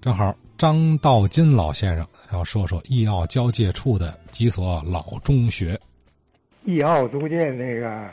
[0.00, 5.78] 正好张道金老先生要说说义奥交界处的几所老中学。
[6.64, 8.08] 义奥租界那个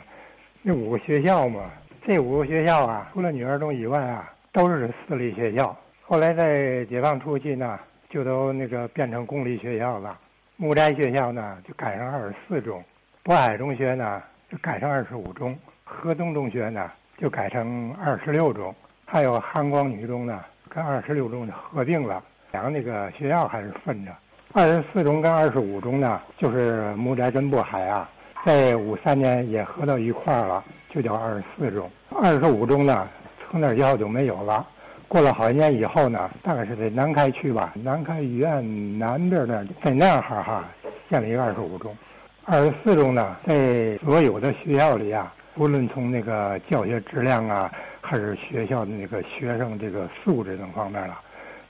[0.60, 1.70] 那五个学校嘛，
[2.06, 5.74] 这五个学校啊，除了女儿中以外啊，都是私立学校。
[6.02, 7.78] 后来在解放初期呢，
[8.10, 10.18] 就都那个变成公立学校了。
[10.56, 12.82] 木斋学校呢，就改成二十四中；
[13.24, 18.70] 渤海中学呢，就改成二十五中；河东中学呢，就改成二十六中；
[19.06, 20.44] 还有汉光女中呢。
[20.68, 22.22] 跟二十六中就合并了，
[22.52, 24.12] 两个那个学校还是分着。
[24.52, 28.08] 二十四中跟二十五中呢，就是木宅跟渤海啊，
[28.44, 31.90] 在五三年也合到一块儿了，就叫二十四中。
[32.10, 33.08] 二十五中呢，
[33.50, 34.66] 从那以后就没有了。
[35.06, 40.64] 过了好几年以后呢，大概是在南开区吧，南开医院南边那，在那儿哈
[41.10, 41.96] 建了一个二十五中。
[42.44, 47.70] 二十四中呢，在所有的学校里啊，无论从那个教学质量啊。
[48.08, 51.20] 还是学校的那个学生这个素质等方面了，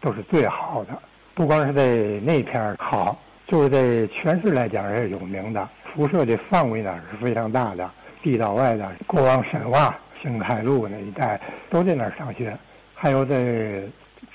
[0.01, 0.97] 都是最好的。
[1.35, 1.85] 不光是在
[2.25, 5.69] 那片好，就是在全市来讲也是有名的。
[5.93, 7.91] 辐射的范围呢是非常大的，
[8.23, 12.57] 地道外的过往沈化、兴开路那一带都在那儿上学。
[12.95, 13.83] 还有在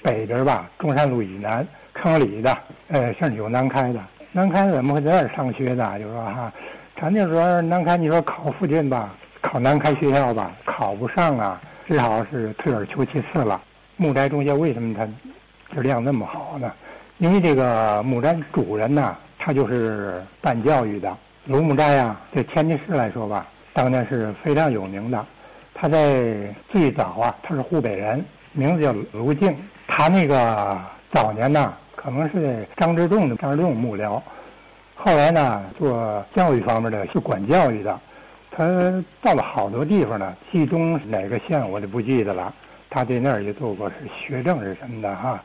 [0.02, 2.58] 北边吧，中山路以南坑里的，
[2.90, 4.02] 呃，甚至有南开的。
[4.34, 5.98] 南开怎么会在那儿上学呢？
[5.98, 6.52] 就说哈，
[7.00, 11.62] 咱就说南开，你说考附近吧，考南开学校吧，考不上啊。
[11.88, 13.62] 至少是退而求其次了。
[13.98, 15.08] 木斋中学为什么它
[15.76, 16.72] 质量那么好呢？
[17.20, 21.16] 因为这个木斋主人呢，他就是办教育的。
[21.46, 25.26] 卢木斋啊，在天津市来说吧，当年是非常有名的。
[25.74, 29.56] 他在最早啊，他是湖北人，名字叫卢静。
[29.88, 30.80] 他那个
[31.12, 34.22] 早年呢，可能是张之洞的张之洞幕僚，
[34.96, 38.00] 后来呢，做教育方面的，是管教育的。
[38.56, 42.54] 他到了好多地方呢，冀中哪个县我就不记得了。
[42.90, 45.42] 他在那儿也做过是学政是什么的哈，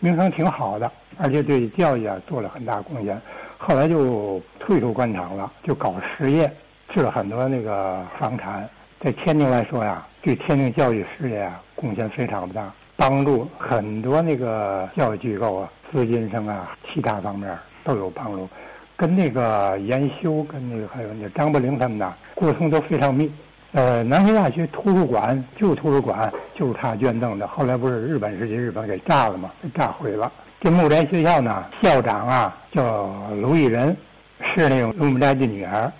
[0.00, 3.20] 名声挺好的，而且对教育啊做了很大贡献。
[3.58, 6.50] 后来就退出官场了，就搞实业，
[6.88, 8.66] 置了很多那个房产。
[8.98, 17.54] 在天津来说呀，对天津教育事业啊贡献非常大，帮助很多那个教育机构啊，资金上啊，其他方面
[17.84, 18.48] 都有帮助。
[18.96, 23.30] 跟那个研修，跟那个还有那张伯苓他们呐，沟通都非常密。
[23.72, 29.50] 呃，南开大学图书馆旧图书馆就是他捐赠的，后来不是日本时期日本给炸了吗？
[29.62, 30.32] 给炸毁了。
[30.60, 33.10] 这木斋学校呢，校长啊叫
[33.42, 33.94] 卢义仁，
[34.40, 35.92] 是那个卢木斋的女儿。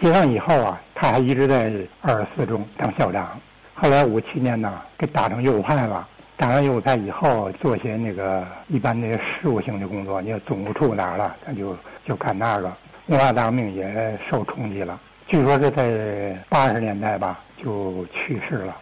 [0.00, 3.28] 解放以后啊，他还一直在二十四中当校长。
[3.74, 6.06] 后来五七年呢，给打成右派了。
[6.38, 10.20] 当完右派以后，做些那个一般那些事务性的工作。
[10.20, 11.76] 你看总务处哪儿了，他就
[12.06, 12.70] 就干那个。
[13.06, 18.76] 文化大革命也受冲击了，据说是在八十年代吧就去世了。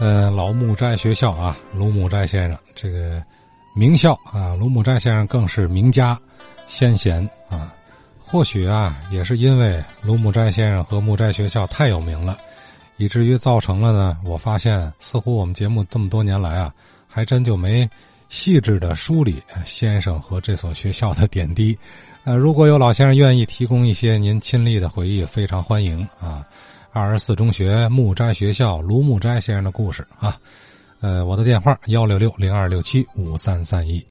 [0.00, 3.22] 呃，老木斋学校啊，卢木斋先生这个
[3.74, 6.16] 名校啊，卢木斋先生更是名家
[6.66, 7.72] 先贤啊。
[8.18, 12.36] 或许啊，也是因为卢木斋先生和木斋学校太有名了。
[13.00, 16.70] 以至于造成了呢，我发现似乎我们节目这么多年来啊，
[17.08, 17.88] 还真就没
[18.28, 21.74] 细致的梳理先生和这所学校的点滴。
[22.24, 26.46] 呃，如果有老先生愿意提供一些您亲历的回忆，非常欢迎啊。
[26.92, 30.36] 二十四中学木斋学校卢木斋先生的故事啊，
[31.00, 33.98] 呃，我的电话幺六六零二六七五三三一。